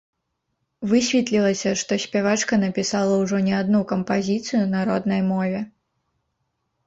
[0.91, 5.61] Высветлілася, што спявачка напісала ўжо не адну кампазіцыю на роднай мове.